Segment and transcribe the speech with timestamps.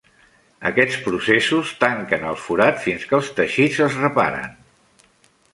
[0.69, 4.61] Aquests processos tanquen el forat fins que els teixits es reparen.